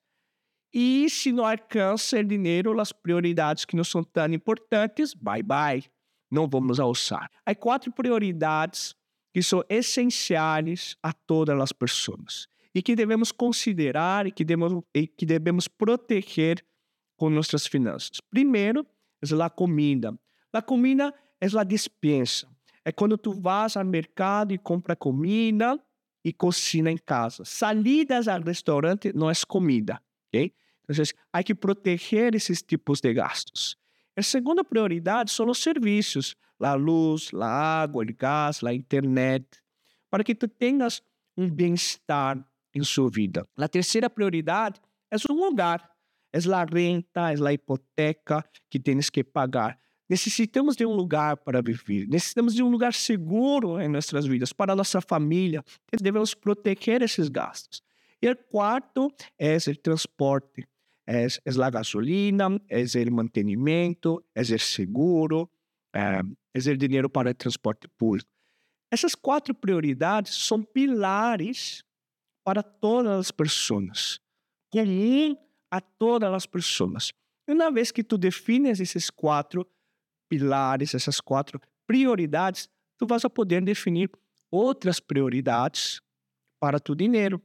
E 0.73 1.09
se 1.09 1.31
não 1.31 1.45
alcança 1.45 2.19
o 2.19 2.25
dinheiro, 2.25 2.79
as 2.81 2.93
prioridades 2.93 3.65
que 3.65 3.77
não 3.77 3.85
são 3.85 4.03
tão 4.03 4.33
importantes, 4.33 5.15
bye 5.15 5.43
bye, 5.43 5.85
não 6.31 6.49
vamos 6.49 6.79
usar. 6.79 7.31
Há 7.45 7.55
quatro 7.55 7.93
prioridades 7.93 8.95
que 9.33 9.43
são 9.43 9.63
essenciais 9.69 10.97
a 11.03 11.13
todas 11.13 11.61
as 11.61 11.73
pessoas 11.73 12.47
e 12.75 12.83
que 12.83 12.97
devemos 12.97 13.31
considerar 13.31 14.27
e 14.27 14.33
que 14.33 14.45
devemos, 14.45 14.83
e 14.93 15.07
que 15.07 15.25
devemos 15.25 15.69
proteger 15.69 16.65
com 17.17 17.31
nossas 17.31 17.67
finanças. 17.67 18.21
Primeiro, 18.31 18.85
é 19.23 19.43
a 19.43 19.51
comida. 19.51 20.19
A 20.53 20.61
comida 20.61 21.15
é 21.41 21.47
a 21.59 21.65
dispensa. 21.65 22.49
É 22.85 22.93
quando 22.93 23.17
tu 23.17 23.33
vas 23.33 23.77
ao 23.77 23.85
mercado 23.85 24.53
e 24.53 24.59
compra 24.59 24.95
comida 24.95 25.81
e 26.25 26.33
cocina 26.33 26.91
em 26.91 26.97
casa. 26.97 27.45
Salidas 27.45 28.29
ao 28.29 28.41
restaurante 28.41 29.13
não 29.15 29.31
é 29.31 29.35
comida, 29.47 30.01
ok? 30.29 30.53
Então, 30.89 31.05
há 31.33 31.43
que 31.43 31.55
proteger 31.55 32.35
esses 32.35 32.63
tipos 32.63 33.01
de 33.01 33.13
gastos. 33.15 33.77
A 34.17 34.23
segunda 34.23 34.63
prioridade 34.63 35.31
são 35.33 35.49
os 35.49 35.59
serviços, 35.59 36.37
a 36.61 36.75
luz, 36.75 37.31
a 37.35 37.83
água, 37.83 38.05
o 38.05 38.15
gás, 38.15 38.63
a 38.63 38.73
internet, 38.73 39.47
para 40.11 40.23
que 40.23 40.35
tu 40.35 40.47
tenhas 40.47 41.03
um 41.37 41.51
bem-estar 41.51 42.39
em 42.75 42.83
sua 42.85 43.11
vida. 43.11 43.47
A 43.57 43.69
terceira 43.69 44.09
prioridade 44.09 44.81
é 45.11 45.17
um 45.31 45.35
lugar, 45.35 45.91
é 46.33 46.39
a 46.39 46.65
renta, 46.65 47.33
é 47.33 47.49
a 47.49 47.53
hipoteca 47.53 48.45
que 48.71 48.79
tens 48.79 49.11
que 49.11 49.25
pagar. 49.25 49.79
Necessitamos 50.09 50.77
de 50.77 50.85
um 50.85 50.93
lugar 50.93 51.39
para 51.39 51.63
viver, 51.63 52.07
necessitamos 52.09 52.55
de 52.55 52.63
um 52.63 52.69
lugar 52.69 52.93
seguro 52.93 53.81
em 53.81 53.89
nossas 53.89 54.27
vidas, 54.27 54.53
para 54.53 54.77
nossa 54.77 55.01
família. 55.01 55.65
Devemos 56.01 56.35
proteger 56.35 57.01
esses 57.03 57.29
gastos. 57.29 57.83
E 58.21 58.29
o 58.29 58.37
quarto 58.37 59.11
é 59.39 59.57
o 59.57 59.77
transporte. 59.77 60.67
É, 61.07 61.27
é 61.27 61.63
a 61.63 61.71
gasolina, 61.71 62.61
é 62.69 62.83
o 62.83 63.13
mantenimento, 63.13 64.25
é 64.35 64.41
o 64.41 64.59
seguro, 64.59 65.51
é, 65.95 66.21
é 66.55 66.71
o 66.71 66.77
dinheiro 66.77 67.11
para 67.11 67.31
o 67.31 67.35
transporte 67.35 67.87
público. 67.89 68.29
Essas 68.91 69.15
quatro 69.15 69.55
prioridades 69.55 70.35
são 70.35 70.63
pilares 70.63 71.83
para 72.45 72.63
todas 72.63 73.19
as 73.19 73.31
pessoas, 73.31 74.21
comum 74.71 75.37
a 75.71 75.81
todas 75.81 76.33
as 76.33 76.47
pessoas. 76.47 77.13
E 77.49 77.53
uma 77.53 77.71
vez 77.71 77.91
que 77.91 78.05
tu 78.05 78.17
defines 78.17 78.81
esses 78.81 79.11
quatro 79.11 79.67
pilares, 80.29 80.95
essas 80.95 81.21
quatro 81.21 81.61
prioridades, 81.87 82.69
tu 82.97 83.07
vas 83.07 83.25
a 83.25 83.31
poder 83.31 83.63
definir 83.63 84.11
outras 84.51 85.01
prioridades 85.01 86.01
para 86.61 86.79
tu 86.79 86.95
dinheiro. 86.95 87.43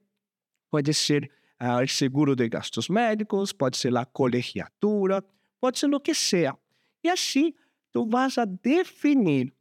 Pode 0.71 0.93
ser 0.93 1.31
uh, 1.61 1.87
seguro 1.87 2.35
de 2.35 2.47
gastos 2.47 2.89
médicos, 2.89 3.51
pode 3.51 3.77
ser 3.77 3.95
a 3.97 4.05
colegiatura, 4.05 5.23
pode 5.59 5.79
ser 5.79 5.93
o 5.93 5.99
que 5.99 6.13
seja. 6.13 6.55
E 7.03 7.09
assim, 7.09 7.53
tu 7.91 8.07
vas 8.07 8.37
a 8.37 8.45
definir 8.45 9.53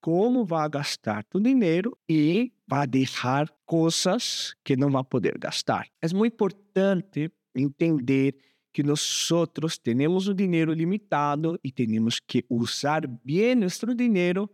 como 0.00 0.44
vai 0.44 0.68
gastar 0.68 1.24
tu 1.24 1.40
dinheiro 1.40 1.96
e 2.08 2.52
vai 2.66 2.86
deixar 2.86 3.48
coisas 3.64 4.54
que 4.64 4.76
não 4.76 4.90
vai 4.90 5.04
poder 5.04 5.38
gastar. 5.38 5.86
É 6.00 6.08
muito 6.12 6.34
importante 6.34 7.30
entender 7.54 8.36
que 8.72 8.82
nós 8.82 9.26
temos 9.82 10.28
o 10.28 10.34
dinheiro 10.34 10.72
limitado 10.72 11.58
e 11.62 11.70
temos 11.70 12.18
que 12.20 12.44
usar 12.48 13.06
bem 13.06 13.54
nosso 13.54 13.94
dinheiro 13.94 14.48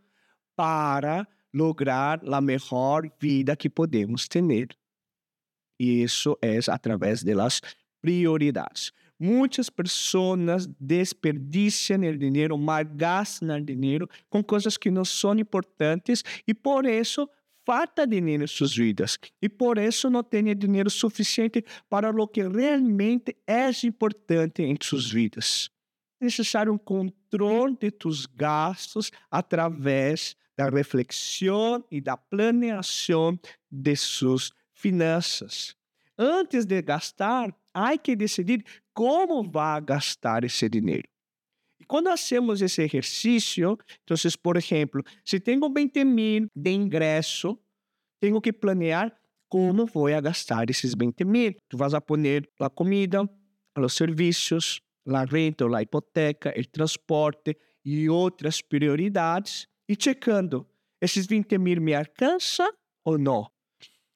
para 0.57 1.27
lograr 1.55 2.21
a 2.27 2.41
melhor 2.41 3.09
vida 3.21 3.57
que 3.57 3.71
podemos 3.71 4.27
ter. 4.27 4.69
E 5.79 6.03
isso 6.03 6.37
é 6.43 6.59
através 6.69 7.23
das 7.23 7.61
prioridades. 8.01 8.93
Muitas 9.21 9.69
pessoas 9.69 10.69
desperdiciam 10.79 12.01
o 12.03 12.17
dinheiro, 12.17 12.57
malgastam 12.57 13.57
o 13.57 13.65
dinheiro 13.65 14.09
com 14.29 14.43
coisas 14.43 14.77
que 14.77 14.91
não 14.91 15.05
são 15.05 15.37
importantes 15.39 16.23
e 16.47 16.55
por 16.55 16.87
isso 16.87 17.29
falta 17.69 18.07
dinheiro 18.07 18.45
em 18.45 18.47
suas 18.47 18.75
vidas 18.75 19.19
e 19.43 19.47
por 19.47 19.77
isso 19.77 20.09
não 20.09 20.23
tem 20.23 20.57
dinheiro 20.57 20.89
suficiente 20.89 21.63
para 21.87 22.11
o 22.11 22.27
que 22.27 22.43
realmente 22.49 23.37
é 23.47 23.69
importante 23.85 24.63
em 24.63 24.75
suas 24.81 25.11
vidas. 25.11 25.69
É 26.19 26.25
necessário 26.25 26.73
um 26.73 26.79
controle 26.79 27.77
de 27.79 27.91
tus 27.91 28.25
gastos 28.25 29.11
através 29.31 30.35
da 30.57 30.71
reflexão 30.71 31.85
e 31.91 32.01
da 32.01 32.17
planeação 32.17 33.39
de 33.71 33.95
suas 33.97 34.51
finanças. 34.73 35.77
Antes 36.17 36.65
de 36.65 36.81
gastar, 36.81 37.55
há 37.75 37.99
que 37.99 38.17
decidir 38.17 38.65
como 38.95 39.45
vai 39.45 39.79
gastar 39.83 40.43
esse 40.43 40.71
dinheiro. 40.71 41.07
Quando 41.87 42.09
hacemos 42.09 42.61
esse 42.61 42.83
exercício, 42.83 43.79
então, 44.03 44.17
por 44.43 44.57
exemplo, 44.57 45.03
se 45.25 45.39
tenho 45.39 45.73
20 45.73 46.05
mil 46.05 46.47
de 46.55 46.71
ingresso, 46.71 47.59
tenho 48.21 48.41
que 48.41 48.53
planear 48.53 49.17
como 49.49 49.87
vou 49.87 50.09
gastar 50.21 50.69
esses 50.69 50.95
20 50.95 51.25
mil. 51.25 51.55
Tu 51.69 51.77
vas 51.77 51.95
a 51.95 52.01
poner 52.01 52.49
a 52.61 52.69
comida, 52.69 53.29
os 53.77 53.95
serviços, 53.95 54.81
a 55.07 55.25
renta, 55.25 55.65
a 55.75 55.83
hipoteca, 55.83 56.53
o 56.57 56.67
transporte 56.67 57.57
e 57.85 58.09
outras 58.09 58.61
prioridades 58.61 59.67
e 59.89 59.97
checando, 59.99 60.67
esses 61.01 61.27
20 61.27 61.57
mil 61.59 61.81
me 61.81 61.95
alcança 61.95 62.71
ou 63.05 63.17
não? 63.17 63.47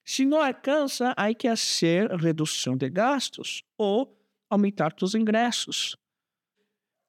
Se 0.05 0.27
não 0.27 0.43
alcança, 0.43 1.15
há 1.17 1.33
que 1.33 1.49
fazer 1.49 2.11
redução 2.11 2.77
de 2.77 2.91
gastos 2.91 3.63
ou 3.79 4.19
aumentar 4.51 4.95
os 5.01 5.15
ingressos. 5.15 5.97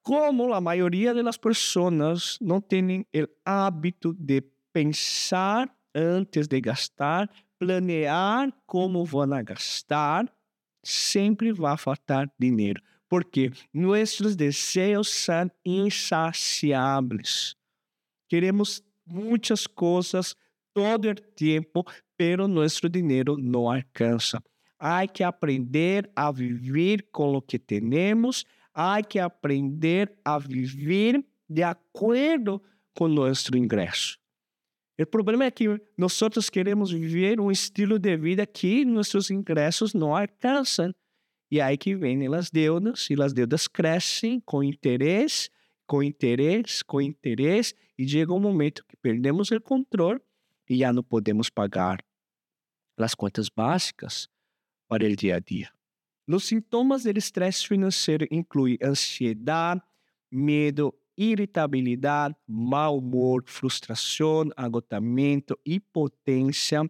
Como 0.04 0.52
a 0.52 0.60
maioria 0.60 1.14
das 1.14 1.38
pessoas 1.38 2.36
não 2.38 2.60
tem 2.60 3.00
o 3.00 3.26
hábito 3.42 4.12
de 4.12 4.42
pensar 4.70 5.74
antes 5.94 6.46
de 6.46 6.60
gastar, 6.60 7.30
planear 7.58 8.52
como 8.66 9.02
vão 9.02 9.42
gastar, 9.42 10.30
sempre 10.84 11.52
vai 11.52 11.78
faltar 11.78 12.30
dinheiro. 12.38 12.82
Porque 13.08 13.50
nossos 13.72 14.36
desejos 14.36 15.08
são 15.08 15.50
insaciáveis. 15.64 17.56
Queremos 18.28 18.82
muitas 19.06 19.66
coisas 19.66 20.34
todo 20.74 21.08
o 21.08 21.14
tempo, 21.14 21.82
pero 22.14 22.46
nosso 22.46 22.90
dinheiro 22.90 23.38
não 23.38 23.70
alcança. 23.70 24.42
Há 24.78 25.06
que 25.06 25.22
aprender 25.22 26.10
a 26.14 26.30
viver 26.30 27.08
com 27.10 27.36
o 27.36 27.40
que 27.40 27.58
temos, 27.58 28.44
há 28.74 29.02
que 29.02 29.18
aprender 29.18 30.12
a 30.24 30.38
viver 30.38 31.24
de 31.48 31.62
acordo 31.62 32.60
com 32.94 33.08
nosso 33.08 33.56
ingresso. 33.56 34.18
O 35.00 35.06
problema 35.06 35.44
é 35.44 35.50
que 35.50 35.66
nós 35.98 36.20
queremos 36.50 36.92
viver 36.92 37.40
um 37.40 37.50
estilo 37.50 37.98
de 37.98 38.16
vida 38.16 38.46
que 38.46 38.84
nossos 38.84 39.30
ingressos 39.30 39.92
não 39.92 40.16
alcançam. 40.16 40.94
E 41.50 41.60
aí 41.60 41.76
que 41.76 41.94
vêm 41.94 42.32
as 42.34 42.50
deudas, 42.50 43.08
e 43.10 43.20
as 43.20 43.32
deudas 43.32 43.66
crescem 43.66 44.40
com 44.40 44.62
interesse, 44.62 45.50
com 45.86 46.02
interesse, 46.02 46.84
com 46.84 47.00
interesse, 47.00 47.74
e 47.98 48.08
chega 48.08 48.32
um 48.32 48.40
momento 48.40 48.84
que 48.86 48.96
perdemos 48.96 49.50
o 49.50 49.60
controle 49.60 50.20
e 50.68 50.78
já 50.78 50.92
não 50.92 51.02
podemos 51.02 51.50
pagar 51.50 51.98
as 52.96 53.14
contas 53.14 53.48
básicas 53.48 54.28
para 54.88 55.04
o 55.04 55.16
dia 55.16 55.36
a 55.36 55.40
dia. 55.40 55.73
Os 56.26 56.44
sintomas 56.44 57.04
do 57.04 57.18
estresse 57.18 57.66
financeiro 57.66 58.26
incluem 58.30 58.78
ansiedade, 58.82 59.82
medo, 60.30 60.94
irritabilidade, 61.16 62.34
mau 62.48 62.98
humor, 62.98 63.44
frustração, 63.46 64.48
agotamento, 64.56 65.58
impotência, 65.66 66.82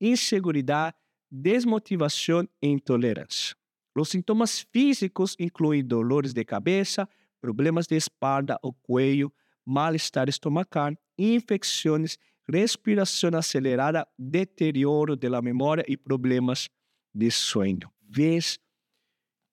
insegurança, 0.00 0.94
desmotivação 1.30 2.46
e 2.60 2.68
intolerância. 2.68 3.56
Os 3.96 4.10
sintomas 4.10 4.66
físicos 4.72 5.34
incluem 5.38 5.84
dolores 5.84 6.34
de 6.34 6.44
cabeça, 6.44 7.08
problemas 7.40 7.86
de 7.86 7.96
espalda 7.96 8.58
ou 8.62 8.72
cuello, 8.72 9.32
mal-estar 9.64 10.28
estomacal, 10.28 10.92
infecções, 11.18 12.18
respiração 12.46 13.30
acelerada, 13.34 14.06
deterioro 14.18 15.16
da 15.16 15.40
memória 15.40 15.84
e 15.88 15.96
problemas 15.96 16.68
de 17.14 17.30
sono. 17.30 17.90
Vês 18.08 18.58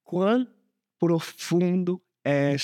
quão 0.10 0.48
profundo 0.98 2.04
é 2.26 2.56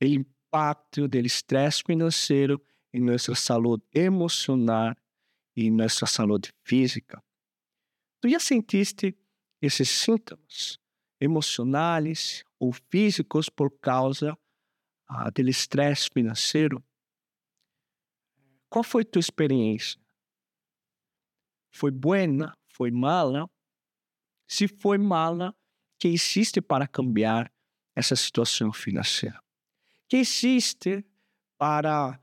o 0.00 0.06
impacto 0.06 1.08
do 1.08 1.18
estresse 1.18 1.82
financeiro 1.84 2.64
em 2.94 3.00
nossa 3.00 3.34
saúde 3.34 3.82
emocional 3.92 4.94
e 5.56 5.72
nossa 5.72 6.06
saúde 6.06 6.52
física. 6.64 7.20
Tu 8.20 8.28
já 8.28 8.38
sentiste 8.38 9.18
esses 9.60 9.88
sintomas 9.88 10.78
emocionais 11.20 12.44
ou 12.60 12.72
físicos 12.72 13.48
por 13.48 13.76
causa 13.80 14.38
ah, 15.08 15.30
do 15.30 15.50
estresse 15.50 16.08
financeiro? 16.08 16.80
Qual 18.70 18.84
foi 18.84 19.04
tua 19.04 19.18
experiência? 19.18 20.00
Foi 21.74 21.90
boa? 21.90 22.56
Foi 22.68 22.92
mala? 22.92 23.50
Se 24.46 24.68
foi 24.68 24.96
mala, 24.96 25.57
que 25.98 26.08
existe 26.08 26.60
para 26.60 26.86
cambiar 26.86 27.52
essa 27.94 28.14
situação 28.14 28.72
financeira? 28.72 29.40
Que 30.08 30.18
existe 30.18 31.04
para 31.58 32.20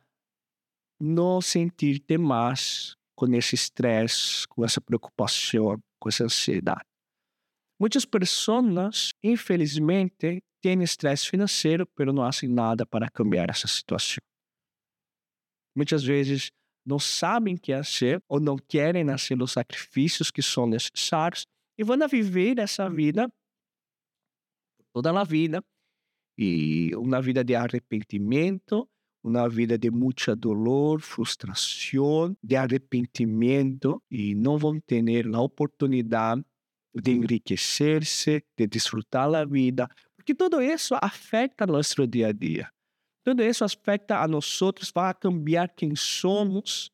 não 1.00 1.42
sentir-te 1.42 2.18
mais 2.18 2.96
com 3.16 3.28
esse 3.34 3.56
estresse, 3.56 4.48
com 4.48 4.64
essa 4.64 4.80
preocupação, 4.80 5.78
com 6.00 6.10
essa 6.10 6.24
ansiedade? 6.24 6.86
Muitas 7.80 8.06
pessoas, 8.06 9.12
infelizmente, 9.22 10.42
têm 10.62 10.82
estresse 10.82 11.30
financeiro, 11.30 11.88
mas 11.98 12.08
não 12.08 12.24
fazem 12.24 12.50
nada 12.50 12.86
para 12.86 13.10
cambiar 13.10 13.50
essa 13.50 13.68
situação. 13.68 14.22
Muitas 15.76 16.04
vezes 16.04 16.52
não 16.86 17.00
sabem 17.00 17.56
o 17.56 17.60
que 17.60 17.76
fazer 17.76 18.24
ou 18.30 18.40
não 18.40 18.58
querem 18.58 19.06
fazer 19.06 19.42
os 19.42 19.52
sacrifícios 19.52 20.32
que 20.32 20.42
são 20.42 20.66
necessários 20.66 21.46
e 21.78 21.84
vão 21.84 21.98
viver 22.08 22.60
essa 22.60 22.90
vida 22.90 23.30
toda 24.96 25.12
a 25.12 25.24
vida 25.26 25.62
e 26.38 26.96
uma 26.96 27.22
vida 27.22 27.44
de 27.44 27.54
arrependimento, 27.54 28.88
uma 29.22 29.50
vida 29.50 29.78
de 29.78 29.92
muita 29.92 30.34
dolor, 30.34 31.02
frustração, 31.02 32.34
de 32.42 32.56
arrependimento 32.56 34.02
e 34.10 34.34
não 34.34 34.58
vão 34.58 34.80
ter 34.80 35.04
a 35.36 35.42
oportunidade 35.42 36.46
de 36.94 37.12
enriquecer-se, 37.12 38.42
de 38.58 38.68
desfrutar 38.68 39.36
a 39.36 39.44
vida, 39.44 39.90
porque 40.16 40.34
tudo 40.34 40.62
isso 40.62 40.96
afeta 41.02 41.68
nosso 41.68 42.08
dia 42.08 42.28
a 42.28 42.32
dia. 42.32 42.72
Tudo 43.26 43.44
isso 43.44 43.66
afeta 43.66 44.20
a 44.20 44.28
nós 44.30 44.62
outros, 44.62 44.94
vai 44.96 45.14
cambiar 45.14 45.74
quem 45.76 45.94
somos 45.94 46.90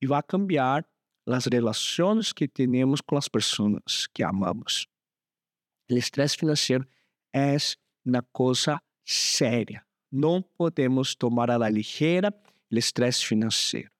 e 0.00 0.06
vai 0.06 0.22
cambiar 0.22 0.86
as 1.26 1.46
relações 1.46 2.32
que 2.32 2.46
temos 2.46 3.00
com 3.00 3.16
as 3.16 3.26
pessoas 3.26 4.06
que 4.14 4.22
amamos. 4.22 4.86
O 5.90 5.96
estresse 5.96 6.36
financeiro 6.36 6.86
é 7.34 7.56
uma 8.04 8.22
coisa 8.32 8.80
séria. 9.04 9.82
Não 10.10 10.42
podemos 10.42 11.14
tomar 11.14 11.50
à 11.50 11.68
ligeira 11.68 12.32
o 12.70 12.76
estresse 12.76 13.24
financeiro. 13.24 13.90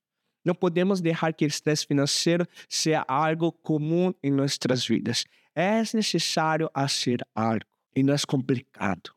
Não 0.44 0.54
podemos 0.54 1.00
deixar 1.00 1.32
que 1.32 1.44
o 1.44 1.48
estresse 1.48 1.86
financeiro 1.86 2.46
seja 2.68 3.04
algo 3.08 3.52
comum 3.52 4.12
em 4.22 4.30
nossas 4.30 4.86
vidas. 4.86 5.24
É 5.54 5.78
necessário 5.94 6.70
fazer 6.74 7.26
algo 7.34 7.64
e 7.94 8.02
não 8.02 8.14
é 8.14 8.18
complicado. 8.26 9.14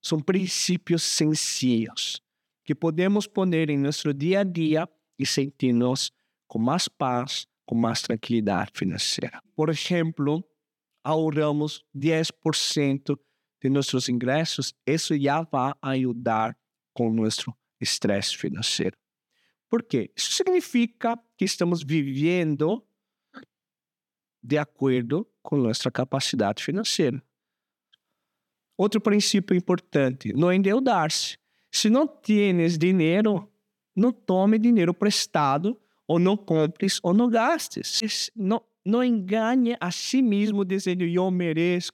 São 0.00 0.20
princípios 0.20 1.02
sencillos 1.02 2.22
que 2.64 2.74
podemos 2.74 3.26
pôr 3.26 3.52
em 3.52 3.78
nosso 3.78 4.12
dia 4.12 4.40
a 4.40 4.44
dia 4.44 4.88
e 5.18 5.26
sentir-nos 5.26 6.12
com 6.46 6.58
mais 6.58 6.88
paz, 6.88 7.46
com 7.66 7.74
mais 7.74 8.02
tranquilidade 8.02 8.70
financeira. 8.74 9.40
Por 9.56 9.70
exemplo, 9.70 10.44
ahorramos 11.04 11.84
10% 11.94 13.18
de 13.62 13.70
nossos 13.70 14.08
ingressos, 14.08 14.74
isso 14.86 15.18
já 15.18 15.42
vai 15.42 15.72
ajudar 15.82 16.56
com 16.92 17.12
nosso 17.12 17.54
estresse 17.80 18.36
financeiro. 18.36 18.96
Por 19.68 19.82
quê? 19.82 20.10
Isso 20.16 20.32
significa 20.32 21.18
que 21.36 21.44
estamos 21.44 21.82
vivendo 21.82 22.82
de 24.42 24.58
acordo 24.58 25.28
com 25.42 25.56
nossa 25.56 25.90
capacidade 25.90 26.62
financeira. 26.62 27.22
Outro 28.76 29.00
princípio 29.00 29.56
importante, 29.56 30.32
não 30.32 30.52
endeudar-se. 30.52 31.38
Se 31.70 31.88
não 31.88 32.06
tienes 32.06 32.76
dinheiro, 32.76 33.50
não 33.96 34.12
tome 34.12 34.58
dinheiro 34.58 34.92
prestado, 34.92 35.80
ou 36.06 36.18
não 36.18 36.36
compres, 36.36 37.00
ou 37.02 37.14
não 37.14 37.28
gastes. 37.28 38.30
Não, 38.36 38.62
não 38.84 39.02
engane 39.02 39.76
a 39.80 39.90
si 39.90 40.20
mesmo 40.20 40.64
dizendo 40.64 41.04
eu 41.04 41.30
mereço. 41.30 41.92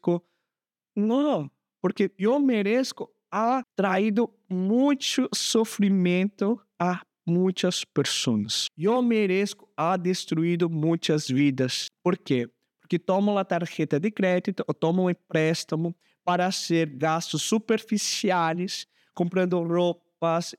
Não, 0.97 1.51
porque 1.81 2.11
eu 2.19 2.39
mereço 2.41 3.09
ha 3.33 3.63
traído 3.77 4.29
muito 4.49 5.29
sofrimento 5.33 6.61
a 6.79 7.03
muitas 7.25 7.85
pessoas. 7.85 8.67
Eu 8.77 9.01
mereço 9.03 9.57
ha 9.77 9.97
destruído 9.97 10.69
muitas 10.69 11.29
vidas. 11.29 11.87
Por 12.03 12.19
quê? 12.19 12.51
Porque 12.81 12.99
tomam 12.99 13.39
a 13.39 13.45
tarjeta 13.45 14.01
de 14.01 14.11
crédito 14.11 14.65
ou 14.67 14.75
tomam 14.75 15.05
um 15.05 15.11
empréstamo 15.11 15.95
para 16.25 16.51
ser 16.51 16.91
gastos 16.97 17.43
superficiais, 17.43 18.87
comprando 19.15 19.63
roupas, 19.63 20.55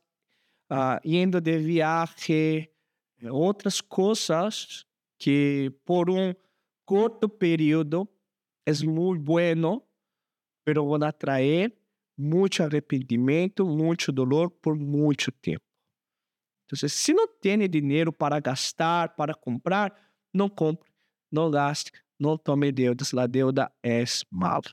uh, 0.72 1.00
indo 1.04 1.42
de 1.42 1.58
viagem, 1.60 2.70
outras 3.30 3.82
coisas 3.82 4.86
que 5.22 5.72
por 5.86 6.10
um 6.10 6.34
curto 6.84 7.30
período 7.30 8.10
é 8.66 8.72
muito 8.84 9.22
bueno, 9.22 9.84
mas 10.66 10.76
vão 10.76 10.96
atrair 11.04 11.72
muito 12.18 12.64
arrependimento, 12.64 13.64
muito 13.64 14.12
dolor 14.12 14.50
por 14.50 14.76
muito 14.76 15.32
tempo. 15.32 15.62
Então, 16.66 16.90
se 16.90 17.14
não 17.14 17.28
tem 17.28 17.70
dinheiro 17.70 18.12
para 18.12 18.40
gastar, 18.40 19.16
para 19.16 19.36
comprar, 19.36 19.94
não 20.34 20.50
compre, 20.50 20.90
não 21.32 21.52
gaste, 21.52 21.92
não 22.20 22.36
tome 22.36 22.72
deudas. 22.72 23.14
A 23.14 23.28
deuda 23.28 23.72
é 23.84 24.04
mal. 24.32 24.62